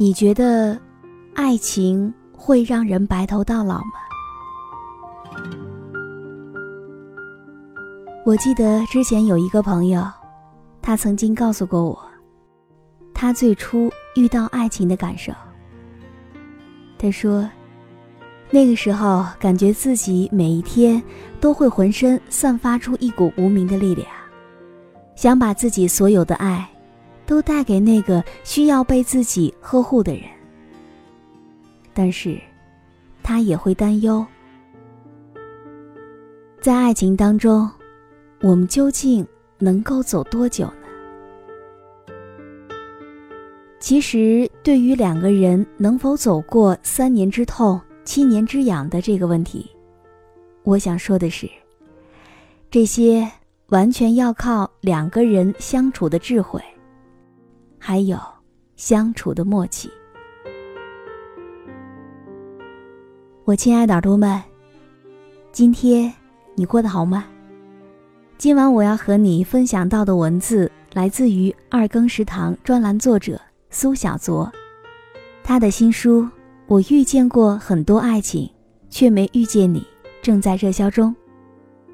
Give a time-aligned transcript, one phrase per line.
[0.00, 0.80] 你觉得
[1.34, 3.92] 爱情会让人白头到老吗？
[8.24, 10.02] 我记得之前有一个朋友，
[10.80, 12.02] 他曾经告诉过我，
[13.12, 15.34] 他最初遇到爱情的感受。
[16.98, 17.46] 他说，
[18.48, 21.02] 那个时候感觉自己每一天
[21.42, 24.08] 都会浑身散发出一股无名的力量，
[25.14, 26.66] 想把自己所有的爱。
[27.30, 30.24] 都带给那个需要被自己呵护的人，
[31.94, 32.36] 但是，
[33.22, 34.26] 他也会担忧，
[36.60, 37.70] 在爱情当中，
[38.40, 39.24] 我们究竟
[39.58, 42.18] 能够走多久呢？
[43.78, 49.70] 其实，对于两个人能否走过三年之痛、七年之痒的这个问题，
[50.64, 51.48] 我想说的是，
[52.72, 53.30] 这些
[53.68, 56.60] 完全要靠两个人相处的智慧。
[57.82, 58.18] 还有
[58.76, 59.90] 相处的默契。
[63.44, 64.40] 我亲爱的耳朵们，
[65.50, 66.12] 今天
[66.54, 67.24] 你过得好吗？
[68.36, 74.52] 今晚我要和你分享到的文字来自于二更食堂专栏作者苏小卓，
[75.42, 76.22] 他的新书
[76.66, 78.48] 《我遇见过很多爱情，
[78.88, 79.80] 却没遇见你》
[80.22, 81.14] 正在热销中。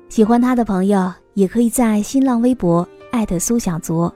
[0.09, 4.15] 喜欢他的朋友也可以在新浪微博艾特苏小卓。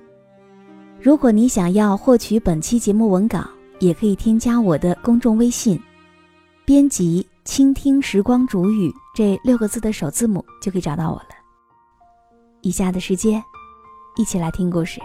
[1.03, 3.43] 如果你想要获取本期节目文稿，
[3.79, 5.83] 也可以添加我的公众微信，
[6.67, 11.29] 编辑“倾听时光煮雨”这六个字的首字母，就可以找到我了。
[12.61, 13.43] 以下的时间，
[14.17, 15.01] 一起来听故事。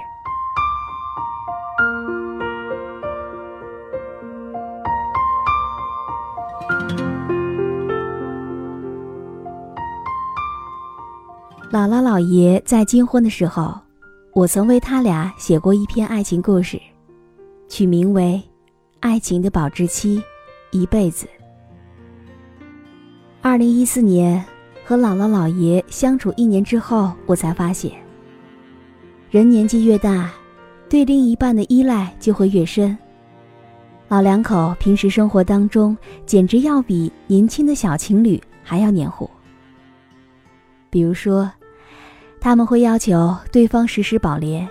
[11.71, 13.84] 姥姥姥爷在金婚的时候。
[14.35, 16.77] 我曾为他俩写过一篇爱情故事，
[17.69, 18.43] 取名为
[18.99, 20.17] 《爱情的保质期》，
[20.71, 21.25] 一辈子。
[23.41, 24.43] 二零一四年
[24.83, 27.93] 和姥姥姥爷相处一年之后，我才发现，
[29.31, 30.29] 人年纪越大，
[30.89, 32.97] 对另一半的依赖就会越深。
[34.09, 39.29] 老两口平时生活当中，简直要比年轻的小情侣还要黏糊。
[40.89, 41.49] 比如说。
[42.45, 44.69] 他们会要求对方实施保联。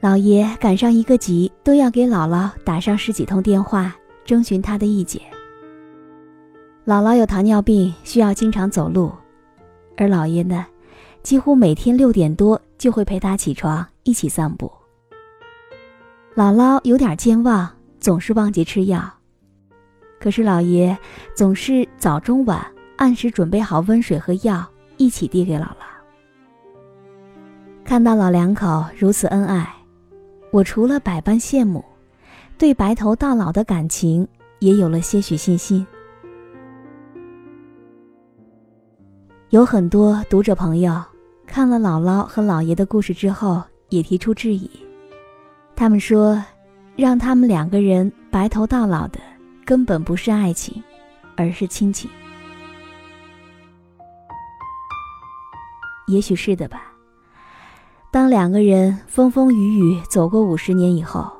[0.00, 5.22] 老爷赶上一个急，都要给姥姥打上十几通电话，征询她的意见。
[6.84, 9.10] 姥姥有糖尿病，需要经常走路，
[9.96, 10.66] 而老爷呢，
[11.22, 14.70] 几乎每天六点多就会陪她起床，一起散步。
[16.34, 17.66] 姥姥有点健忘，
[17.98, 19.10] 总是忘记吃药，
[20.20, 20.94] 可是老爷
[21.34, 22.62] 总是早中晚
[22.96, 24.62] 按时准备好温水和药，
[24.98, 25.95] 一起递给姥姥。
[27.86, 29.72] 看到老两口如此恩爱，
[30.50, 31.84] 我除了百般羡慕，
[32.58, 34.26] 对白头到老的感情
[34.58, 35.86] 也有了些许信心。
[39.50, 41.00] 有很多读者朋友
[41.46, 44.68] 看了姥姥和姥爷的故事之后，也提出质疑。
[45.76, 46.42] 他们说，
[46.96, 49.20] 让他们两个人白头到老的
[49.64, 50.82] 根本不是爱情，
[51.36, 52.10] 而是亲情。
[56.08, 56.95] 也许是的吧。
[58.10, 61.30] 当两个人风风雨雨走过五十年以后，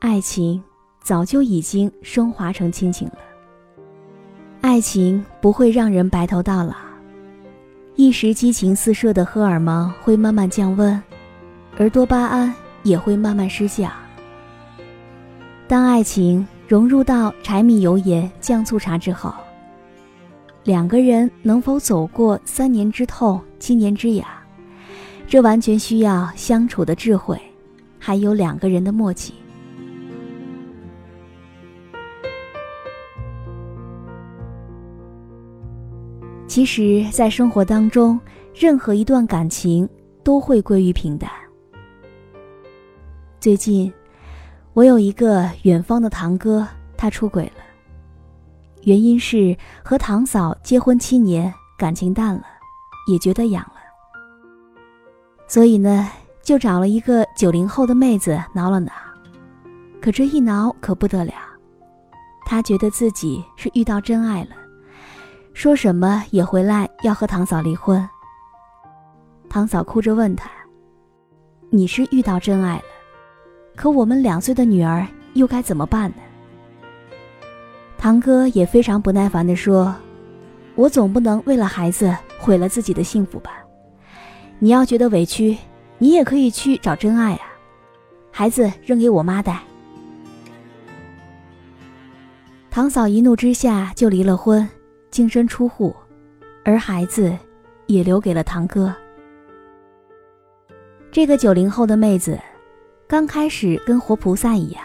[0.00, 0.62] 爱情
[1.02, 3.14] 早就已经升华成亲情了。
[4.62, 6.74] 爱情不会让人白头到老，
[7.96, 11.02] 一时激情四射的荷尔蒙会慢慢降温，
[11.76, 13.90] 而多巴胺也会慢慢失效。
[15.68, 19.34] 当爱情融入到柴米油盐酱醋茶之后，
[20.64, 24.26] 两个人能否走过三年之痛、七年之痒？
[25.30, 27.40] 这完全需要相处的智慧，
[28.00, 29.32] 还有两个人的默契。
[36.48, 38.18] 其实，在生活当中，
[38.52, 39.88] 任何一段感情
[40.24, 41.30] 都会归于平淡。
[43.38, 43.92] 最近，
[44.72, 46.66] 我有一个远方的堂哥，
[46.96, 47.62] 他出轨了，
[48.82, 52.42] 原因是和堂嫂结婚七年，感情淡了，
[53.08, 53.79] 也觉得痒了，
[55.50, 56.08] 所以呢，
[56.44, 58.92] 就找了一个九零后的妹子挠了挠。
[60.00, 61.32] 可这一挠可不得了，
[62.46, 64.50] 他觉得自己是遇到真爱了。
[65.52, 68.08] 说什么也回来要和堂嫂离婚。
[69.48, 70.48] 堂嫂哭着问他
[71.68, 72.84] ：“你是遇到真爱了，
[73.74, 75.04] 可我们两岁的女儿
[75.34, 76.18] 又该怎么办呢？”
[77.98, 79.92] 堂哥也非常不耐烦地说
[80.76, 83.59] ：“我总不能为了孩子毁了自己的幸福吧？
[84.60, 85.58] 你要觉得委屈，
[85.98, 87.40] 你也可以去找真爱啊，
[88.30, 89.60] 孩子扔给我妈带。”
[92.70, 94.68] 堂嫂一怒之下就离了婚。
[95.10, 95.92] 净身出户，
[96.64, 97.36] 而孩子
[97.86, 98.94] 也留给了堂哥。
[101.10, 102.38] 这个九零后的妹子，
[103.08, 104.84] 刚开始跟活菩萨一样，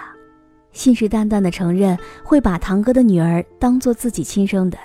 [0.71, 4.79] 信誓旦旦的承认会把堂哥的女儿当做自己亲生的。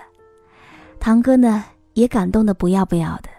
[0.98, 1.64] 堂哥呢，
[1.94, 3.30] 也感动的不要不要的，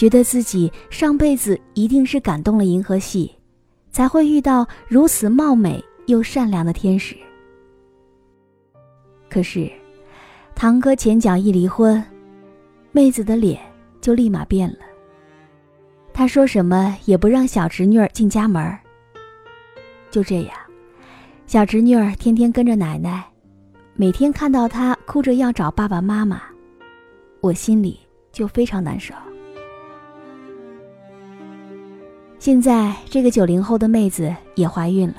[0.00, 3.30] 觉得自己上辈子一定是感动了银河系，
[3.92, 7.14] 才会遇到如此貌美又善良的天使。
[9.28, 9.70] 可是。
[10.54, 12.02] 堂哥前脚一离婚，
[12.92, 13.60] 妹子的脸
[14.00, 14.78] 就立马变了。
[16.14, 18.78] 他说什么也不让小侄女儿进家门
[20.10, 20.54] 就这样，
[21.46, 23.22] 小侄女儿天天跟着奶奶，
[23.92, 26.40] 每天看到她哭着要找爸爸妈妈，
[27.42, 28.00] 我心里
[28.32, 29.14] 就非常难受。
[32.40, 35.16] 现在这个九零后的妹子也怀孕了，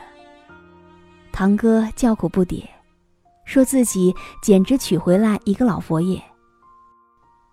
[1.32, 2.64] 堂哥叫苦不迭。
[3.46, 6.20] 说自己简直娶回来一个老佛爷。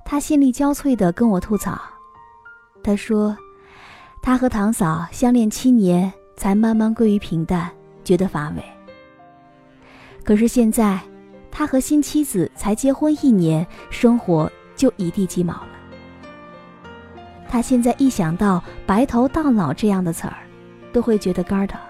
[0.06, 1.78] 他心力交瘁地跟我吐槽，
[2.82, 3.36] 他说，
[4.22, 7.70] 他和堂嫂相恋七年，才慢慢归于平淡，
[8.02, 8.62] 觉得乏味。
[10.24, 10.98] 可是现在，
[11.50, 15.77] 他和新妻子才结婚一年，生活就一地鸡毛了。
[17.48, 20.36] 他现在一想到“白头到老”这样的词儿，
[20.92, 21.80] 都会觉得肝疼。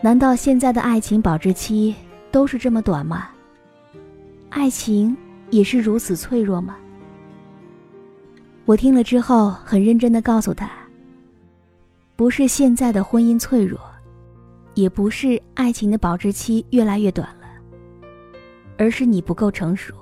[0.00, 1.94] 难道现在的爱情保质期？
[2.30, 3.28] 都是这么短吗？
[4.50, 5.16] 爱情
[5.50, 6.76] 也是如此脆弱吗？
[8.66, 10.70] 我听了之后很认真的告诉他：
[12.16, 13.80] 不是现在的婚姻脆弱，
[14.74, 17.46] 也不是爱情的保质期越来越短了，
[18.76, 19.94] 而是你不够成熟。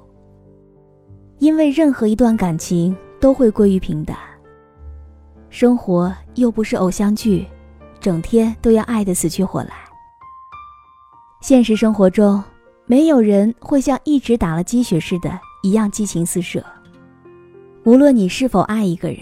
[1.39, 4.17] 因为任何一段感情都会归于平淡，
[5.51, 7.47] 生活又不是偶像剧，
[8.01, 9.71] 整天都要爱得死去活来。
[11.41, 12.43] 现实生活中，
[12.87, 16.65] 没有人会像一直打了鸡血似的，一样激情四射。
[17.85, 19.21] 无论你是否爱一个人，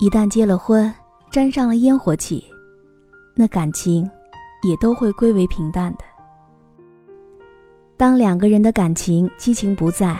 [0.00, 0.92] 一旦结了婚，
[1.30, 2.44] 沾上了烟火气，
[3.34, 4.08] 那感情
[4.62, 6.04] 也都会归为平淡的。
[7.96, 10.16] 当两个人的感情激情不在，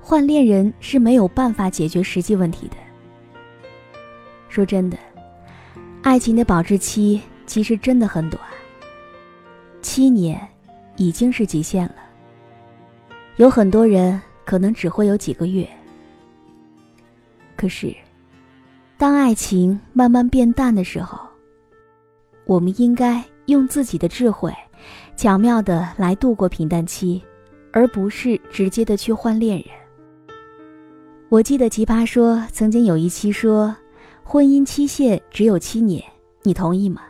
[0.00, 2.76] 换恋人是没有办法解决实际问题的。
[4.48, 4.96] 说真的，
[6.02, 8.42] 爱情的保质期其实真的很短。
[9.82, 10.40] 七年，
[10.96, 11.94] 已经是极限了。
[13.36, 15.68] 有很多人可能只会有几个月。
[17.56, 17.94] 可是，
[18.96, 21.18] 当爱情慢慢变淡的时候，
[22.46, 24.52] 我们应该用自己的智慧，
[25.16, 27.22] 巧妙的来度过平淡期，
[27.72, 29.66] 而不是直接的去换恋人。
[31.30, 33.76] 我记得《奇葩说》曾经有一期说，
[34.24, 36.02] 婚姻期限只有七年，
[36.42, 37.02] 你同意吗？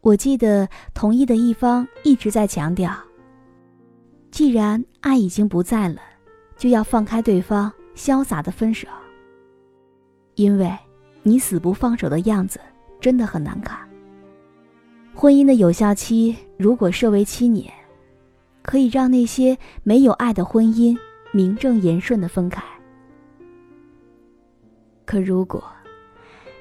[0.00, 2.90] 我记得同意的一方一直在强调：
[4.30, 6.00] 既然爱已经不在了，
[6.56, 8.88] 就要放开对方，潇洒的分手。
[10.36, 10.74] 因为，
[11.22, 12.58] 你死不放手的样子
[12.98, 13.78] 真的很难看。
[15.14, 17.70] 婚姻的有效期如果设为七年，
[18.62, 20.96] 可以让那些没有爱的婚姻
[21.32, 22.62] 名正言顺的分开。
[25.04, 25.62] 可如果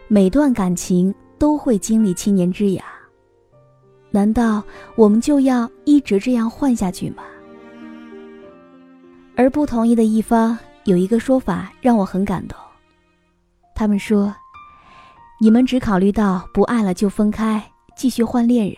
[0.08, 2.86] 每段感情都会经历七年之痒，
[4.12, 4.64] 难道
[4.96, 7.24] 我们就要一直这样换下去吗？
[9.36, 12.58] 而不同意的一方有一个说法让我很感动。
[13.74, 14.34] 他们说
[15.42, 17.62] ：“你们只考虑到不爱了就分开，
[17.98, 18.78] 继续换恋人，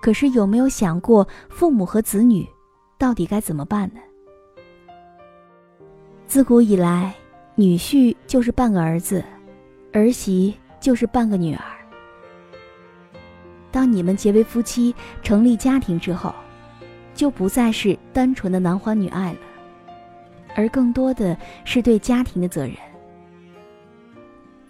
[0.00, 2.46] 可是有没有想过父母和子女
[2.96, 4.00] 到底该怎么办呢？”
[6.28, 7.14] 自古以来，
[7.54, 9.24] 女婿就是半个儿子，
[9.94, 11.64] 儿媳就是半个女儿。
[13.70, 16.34] 当你们结为夫妻，成立家庭之后，
[17.14, 19.38] 就不再是单纯的男欢女爱了，
[20.54, 22.74] 而更多的是对家庭的责任。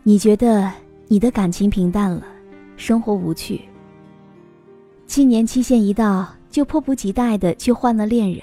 [0.04, 0.72] 你觉得
[1.08, 2.24] 你的感情平淡了，
[2.76, 3.62] 生活无趣。
[5.08, 8.40] 七年期限一到，就迫不及待的去换了恋人。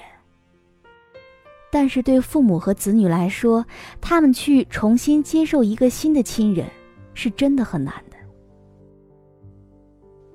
[1.70, 3.64] 但是对父母和子女来说，
[4.00, 6.66] 他们去重新接受一个新的亲人，
[7.12, 8.16] 是真的很难的。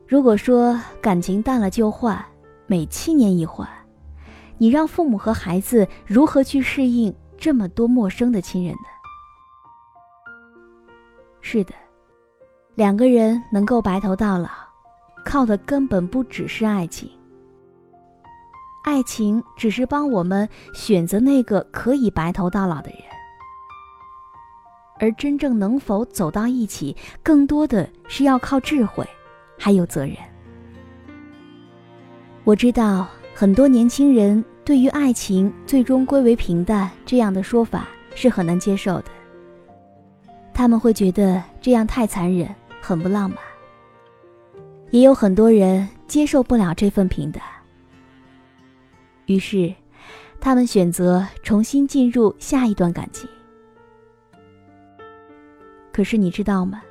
[0.08, 2.24] 如果说感情淡了就换，
[2.68, 3.68] 每七年一换，
[4.58, 8.80] 你让父母和孩子如何去适应这么多陌生的亲人呢？
[11.40, 11.74] 是的，
[12.76, 14.50] 两个人能够白头到老，
[15.26, 17.10] 靠的根本不只是爱情。
[18.84, 23.00] 爱情只是帮我们选择那个可以白头到老的人，
[25.00, 29.08] 而真正能否走到一起，更多的是要靠智慧，
[29.58, 30.16] 还有责任。
[32.44, 39.06] 我知道很多年轻人对于爱情最终归为平淡这样的说法是很难接受的。
[40.54, 42.50] 他们会觉得这样太残忍，
[42.82, 43.38] 很不浪漫。
[44.90, 47.42] 也有很多人接受不了这份平淡，
[49.32, 49.74] 于是，
[50.40, 53.30] 他们选择重新进入下一段感情。
[55.94, 56.82] 可是你知道吗？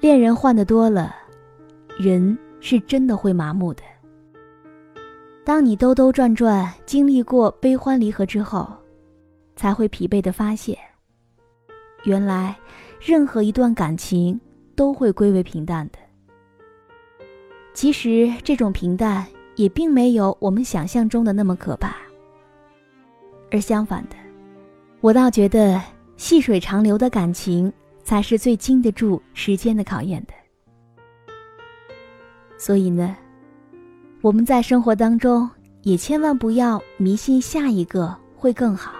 [0.00, 1.14] 恋人换的多了，
[1.98, 3.82] 人是真的会麻木的。
[5.44, 8.70] 当你兜兜转转经历过悲欢离合之后，
[9.56, 10.76] 才会疲惫的发现。
[12.04, 12.56] 原来，
[13.00, 14.40] 任何一段感情
[14.74, 15.98] 都会归为平淡的。
[17.74, 21.96] 其实，这种平淡也并没有我们想象中的那么可怕。
[23.50, 24.16] 而相反的，
[25.00, 25.80] 我倒觉得
[26.16, 30.32] 细水长流的感情才是最经得住时间的考验的。
[32.56, 33.16] 所以呢，
[34.20, 35.50] 我们在生活当中
[35.82, 38.92] 也千万不要迷信下一个会更好。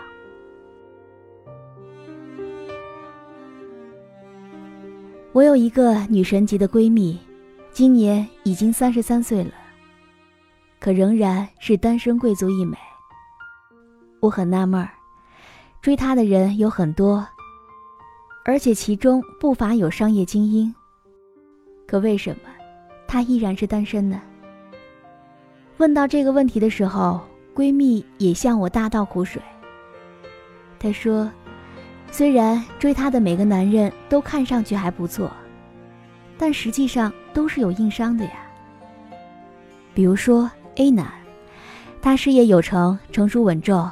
[5.32, 7.18] 我有一个女神级的闺蜜，
[7.70, 9.52] 今年已经三十三岁了，
[10.82, 12.76] 可仍然是单身贵族一枚。
[14.18, 14.90] 我很纳闷儿，
[15.80, 17.24] 追她的人有很多，
[18.44, 20.74] 而且其中不乏有商业精英，
[21.86, 22.50] 可为什么
[23.06, 24.20] 她依然是单身呢？
[25.76, 27.20] 问到这个问题的时候，
[27.54, 29.40] 闺蜜也向我大倒苦水。
[30.80, 31.30] 她说。
[32.10, 35.30] 虽然追她的每个男人都看上去还不错，
[36.36, 38.32] 但实际上都是有硬伤的呀。
[39.94, 41.06] 比如说 A 男，
[42.00, 43.88] 他事业有成，成熟稳重，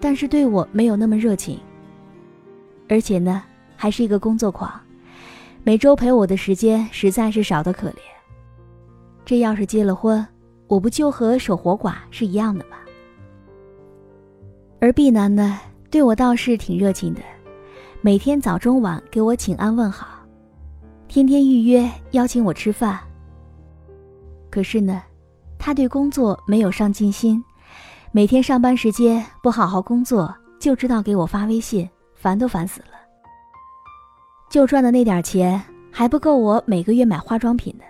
[0.00, 1.58] 但是对我没有那么热情，
[2.88, 3.42] 而且呢，
[3.76, 4.72] 还是一个工作狂，
[5.62, 7.98] 每周陪我的时间实在是少得可怜。
[9.24, 10.26] 这要是结了婚，
[10.66, 12.76] 我不就和守活寡是一样的吗？
[14.80, 17.20] 而 B 男呢，对我倒是挺热情的。
[18.00, 20.08] 每天早中晚给我请安问好，
[21.06, 22.98] 天天预约邀请我吃饭。
[24.50, 25.02] 可是呢，
[25.60, 27.44] 他对工作没有上进心，
[28.10, 32.98] 每天上班时间不好好工作，就知道给我发微信，烦都烦死了。
[34.50, 35.62] 就赚的那点钱
[35.92, 37.84] 还不够我每个月买化妆品呢，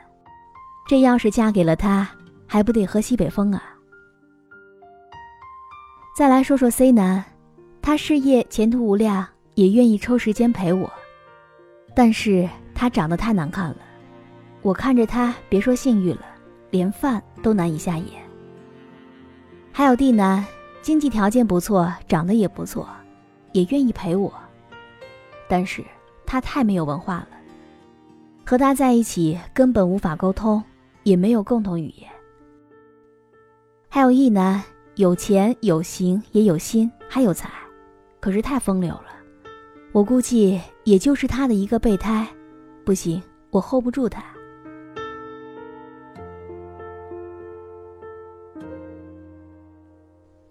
[0.86, 2.06] 这要是嫁给了他，
[2.46, 3.62] 还不得喝西北风啊？
[6.14, 7.24] 再来说说 C 男，
[7.80, 9.26] 他事业前途无量。
[9.56, 10.90] 也愿意抽时间陪我，
[11.94, 13.76] 但是他长得太难看了，
[14.62, 16.24] 我看着他别说性欲了，
[16.70, 18.04] 连饭都难以下咽。
[19.72, 20.44] 还有地男，
[20.82, 22.88] 经济条件不错，长得也不错，
[23.52, 24.32] 也愿意陪我，
[25.48, 25.84] 但是
[26.26, 27.28] 他太没有文化了，
[28.44, 30.62] 和他在一起根本无法沟通，
[31.04, 32.10] 也没有共同语言。
[33.88, 34.62] 还有一男，
[34.96, 37.50] 有钱有型也有心还有才，
[38.20, 39.06] 可是太风流了。
[39.92, 42.26] 我估计也就是他的一个备胎，
[42.84, 43.20] 不行，
[43.50, 44.22] 我 hold 不住他。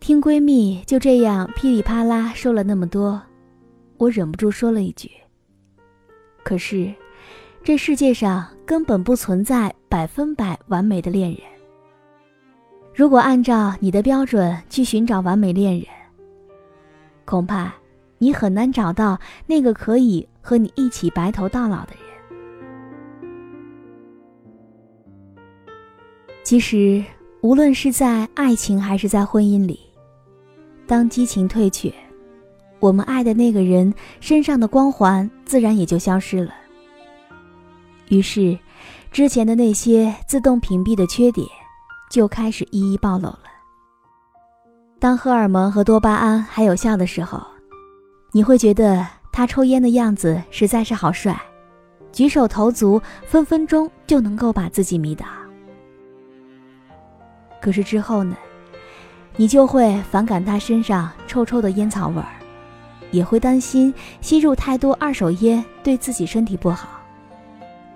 [0.09, 3.21] 听闺蜜就这样噼里啪啦说了那么多，
[3.97, 5.07] 我忍不住说了一句
[6.41, 6.91] ：“可是，
[7.63, 11.41] 这世界上根本不存在百分百完美的恋人。
[12.91, 15.85] 如果按照你的标准去寻找完美恋人，
[17.23, 17.71] 恐怕……”
[18.17, 23.23] 你很难找到那个可以和你一起白头到老的人。
[26.43, 27.05] 其实，
[27.41, 29.79] 无论是在爱情还是在婚姻里，
[30.89, 31.93] 当激情退却，
[32.79, 36.51] 我们爱的那个人身上的光环自然也就消失了。
[38.08, 38.58] 于是，
[39.12, 41.48] 之前的那些自动屏蔽的缺点，
[42.10, 43.43] 就开始一一暴露了。
[44.98, 47.39] 当荷尔蒙和多巴胺还有效的时候，
[48.31, 51.39] 你会觉得他抽烟的样子实在是好帅，
[52.12, 55.27] 举手投足分分钟就能够把自己迷倒。
[57.62, 58.36] 可是之后呢，
[59.39, 62.27] 你就会反感他身上臭臭的烟草味儿，
[63.10, 66.89] 也会担心吸入太多二手烟对自己身体不好，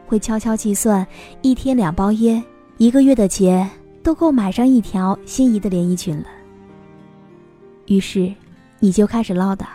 [0.07, 1.05] 会悄悄计算
[1.41, 2.41] 一天两包烟，
[2.77, 3.69] 一个月的钱
[4.01, 6.27] 都够买上一条心仪的连衣裙了。
[7.87, 8.33] 于是，
[8.79, 9.65] 你就开始唠叨，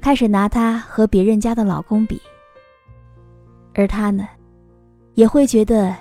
[0.00, 2.22] 开始拿他和别人家的老公比，
[3.74, 4.28] 而他呢，
[5.14, 5.92] 也会觉得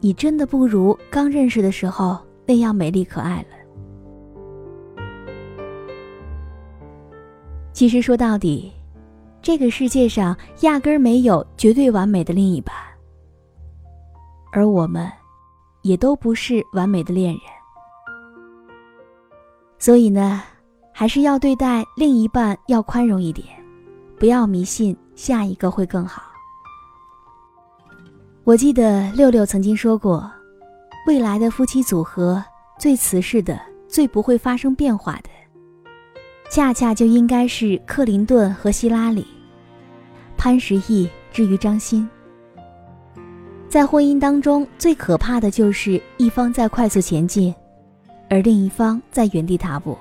[0.00, 2.18] 你真的不如刚认识的时候。
[2.46, 3.59] 那样美丽可爱了。
[7.80, 8.70] 其实说到底，
[9.40, 12.74] 这个世界上压根儿没有绝对完美的另一半，
[14.52, 15.10] 而我们，
[15.80, 17.40] 也都不是完美的恋人。
[19.78, 20.42] 所以呢，
[20.92, 23.46] 还是要对待另一半要宽容一点，
[24.18, 26.20] 不要迷信下一个会更好。
[28.44, 30.30] 我记得六六曾经说过。
[31.06, 32.44] 未来的夫妻组合
[32.78, 33.58] 最瓷实的、
[33.88, 35.30] 最不会发生变化的，
[36.50, 39.24] 恰恰就应该是克林顿和希拉里，
[40.36, 42.06] 潘石屹至于张欣。
[43.68, 47.54] 在婚姻当中，最可怕的就是一方在快速前进，
[48.28, 49.96] 而另一方在原地踏步。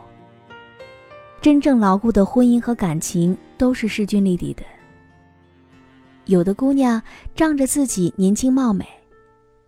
[1.39, 4.63] 真正牢固的婚姻和感情都是势均力敌的。
[6.25, 6.99] 有的姑娘
[7.35, 8.83] 仗着自己年轻貌美，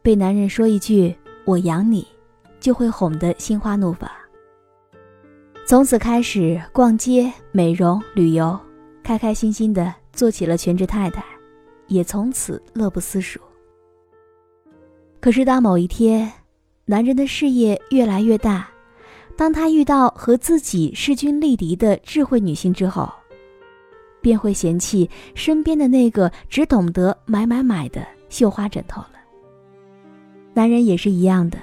[0.01, 1.15] 被男人说一句。
[1.45, 2.07] 我养你，
[2.59, 4.09] 就会哄得心花怒放。
[5.65, 8.59] 从此开始逛街、美容、旅游，
[9.01, 11.23] 开开心心的做起了全职太太，
[11.87, 13.39] 也从此乐不思蜀。
[15.21, 16.29] 可是当某一天，
[16.83, 18.67] 男人的事业越来越大，
[19.37, 23.09] 当他遇到和自己势均力敌的智慧女性之后，
[24.19, 29.13] 便会嫌弃身边的那个只懂得买买买的绣花枕头了。
[30.53, 31.57] 男人也是一样的。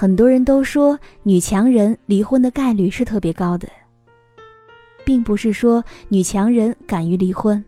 [0.00, 3.68] 很多人都说女强人离婚的概率是特别高的，
[5.04, 7.62] 并不是说女强人敢于离婚，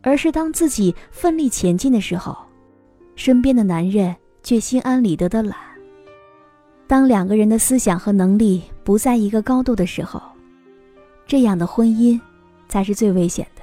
[0.00, 2.34] 而是当自己奋力前进的时候，
[3.14, 5.54] 身边的男人却心安理得的懒。
[6.86, 10.18] 当两个人的思想和能力不在一个高度的时候，
[11.26, 12.18] 这样的婚姻
[12.70, 13.60] 才是最危险的。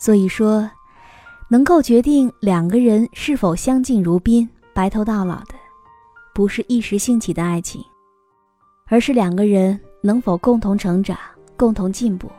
[0.00, 0.70] 所以说。
[1.48, 5.54] 能够决定两个人是否相敬如宾、白头到老的，
[6.36, 7.82] 不是一时兴起的爱情，
[8.88, 11.16] 而是两个人能否共同成长、
[11.56, 12.30] 共同进步。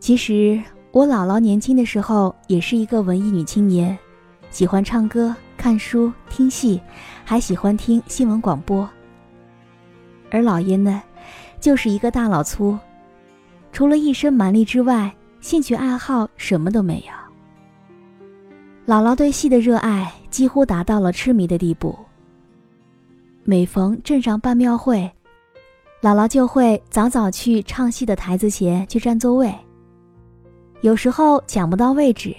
[0.00, 0.58] 其实
[0.90, 3.96] 我姥姥年轻的时候也是一个文艺女青年，
[4.48, 6.80] 喜欢唱歌、看书、听戏，
[7.26, 8.88] 还喜欢听新闻广播。
[10.30, 11.02] 而姥爷呢，
[11.60, 12.78] 就是一个大老粗，
[13.70, 15.14] 除了一身蛮力之外。
[15.40, 17.27] 兴趣爱好什么都没有。
[18.88, 21.94] 姥姥对戏的热爱几乎达到了痴迷的地步。
[23.44, 25.00] 每逢镇上办庙会，
[26.00, 29.54] 姥姥就会早早去唱戏的台子前去占座位。
[30.80, 32.34] 有时候抢不到位置，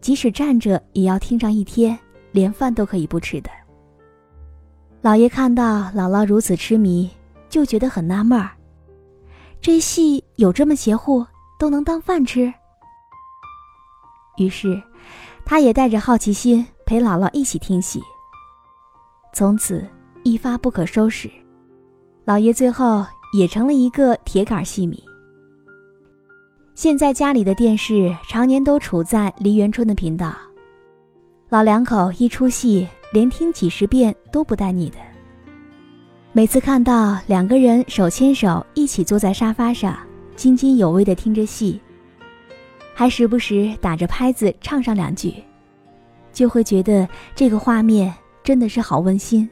[0.00, 1.98] 即使站着也要听上一天，
[2.32, 3.50] 连饭都可以不吃的。
[5.02, 7.10] 姥爷看到姥姥如此痴迷，
[7.50, 8.52] 就觉得很纳闷儿：
[9.60, 11.26] 这戏有这么邪乎？
[11.58, 12.50] 都能当饭吃。
[14.38, 14.80] 于是，
[15.48, 18.02] 他也带着好奇心陪姥姥一起听戏。
[19.32, 19.82] 从此
[20.22, 21.30] 一发不可收拾，
[22.26, 25.02] 老爷最后也成了一个铁杆戏迷。
[26.74, 30.34] 现在家里的电视常年都处在梨园春的频道，
[31.48, 34.98] 老两口一出戏，连听几十遍都不带腻的。
[36.32, 39.96] 每次看到两个人手牵手一起坐在沙发上。
[40.36, 41.80] 津津有味地听着戏，
[42.98, 45.32] 还时不时打着拍子唱上两句，
[46.32, 49.48] 就会觉得这个画面真的是好温馨，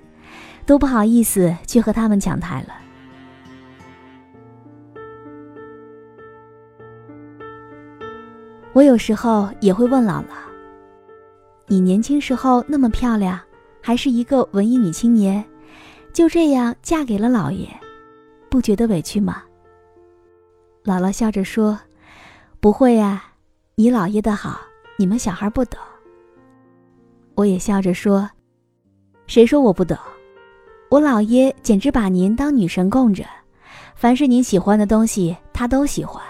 [0.67, 2.75] 都不好意思去和他们抢台了。
[8.73, 10.35] 我有时候也会问姥姥
[11.69, 13.39] ：“你年轻时候那么漂亮，
[13.81, 15.45] 还是一个文艺女青年，
[16.13, 17.69] 就这样嫁给了老爷，
[18.51, 19.45] 不觉得委屈吗？”
[20.83, 21.79] 姥姥笑着说
[22.59, 23.23] ：“不会呀，
[23.79, 24.59] 你姥爷的好，
[24.97, 25.79] 你们小孩不懂。”
[27.37, 28.27] 我也笑着说
[29.29, 29.95] ：“谁说我不懂？
[30.89, 33.23] 我姥爷简直把您当女神供着，
[33.95, 36.25] 凡是您喜欢的东西，他都喜欢。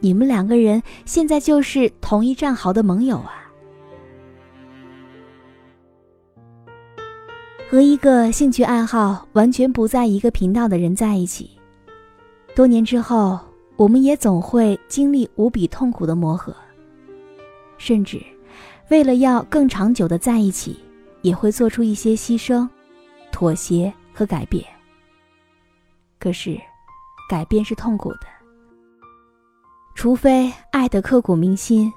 [0.00, 3.50] 你们两个人现在就是同一战壕的盟友啊！
[7.70, 11.58] 和一个兴趣爱好完全不在一个频道的人在一起，
[12.54, 13.40] 多年之后，
[13.80, 16.54] 我们也总会经历无比痛苦的磨合，
[17.78, 18.20] 甚至
[18.90, 20.78] 为了要更长久的在一起，
[21.22, 22.68] 也会做出一些牺牲、
[23.32, 24.62] 妥协和改变。
[26.18, 26.60] 可是，
[27.26, 28.26] 改变是痛苦的，
[29.94, 31.90] 除非爱得刻骨铭心，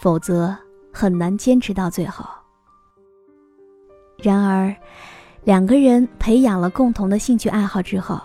[0.00, 0.56] 否则
[0.92, 2.24] 很难坚持到最后。
[4.18, 4.72] 然而，
[5.42, 8.20] 两个人培养了共同的兴趣爱好之后，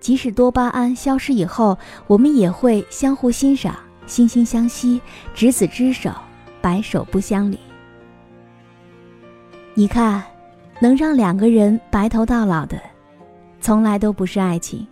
[0.00, 3.74] 即使多巴胺消失以后，我们也会相互欣赏、
[4.06, 5.00] 惺惺相惜、
[5.34, 6.10] 执子之手、
[6.60, 7.58] 白首不相离。
[9.74, 10.22] 你看，
[10.80, 12.80] 能让两个人白头到老的，
[13.60, 14.86] 从来都不是爱情，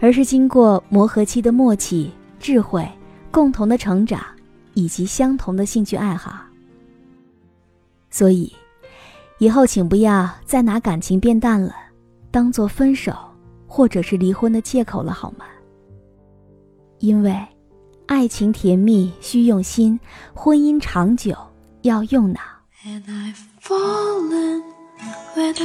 [0.00, 2.86] 而是经过磨合期的默契、智慧、
[3.30, 4.20] 共同的成长，
[4.74, 6.40] 以及相同的兴趣爱好。
[8.10, 8.52] 所以。
[9.38, 11.74] 以后请不要再拿感情变淡了，
[12.30, 13.14] 当做分手
[13.76, 15.44] 或者是离婚的借口了，好吗？
[17.00, 17.36] 因为，
[18.06, 20.00] 爱情甜蜜需用心，
[20.34, 21.36] 婚姻长久
[21.82, 22.40] 要用脑。
[25.34, 25.60] But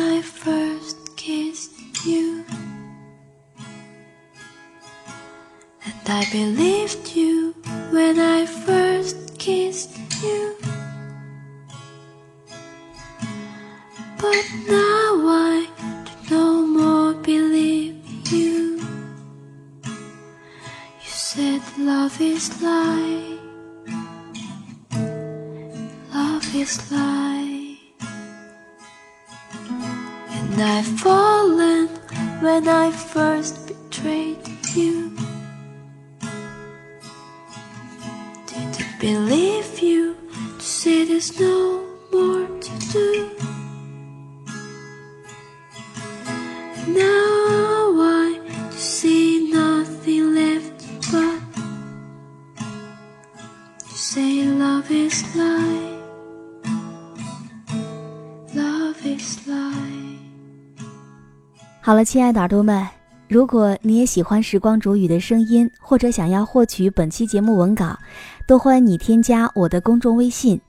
[61.91, 62.87] 好了，亲爱的耳朵们，
[63.27, 67.99] 如果你也喜欢时光煮雨的声音，或者想要获取本期节目文稿，
[68.47, 70.61] 都欢迎你添加我的公众微信，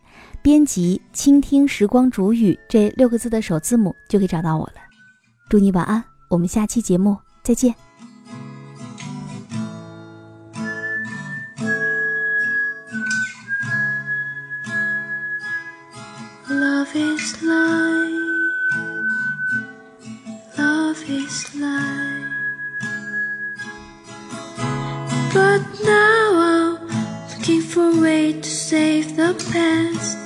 [0.43, 4.73] 编辑“倾听时光煮雨”这六个字的首字母，就可以找到我了。
[5.49, 6.03] 祝你晚安。
[6.29, 7.73] 我们下期节目再见。
[16.49, 17.92] Love is love.
[25.35, 26.89] But now I'm
[27.29, 30.22] looking for a way to save the past.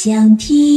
[0.00, 0.67] 想听。